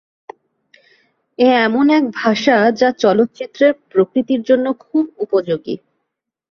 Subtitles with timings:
[1.39, 5.75] এ এমন এক ভাষা যা চলচ্চিত্রের প্রকৃতির জন্য খুব উপযোগী।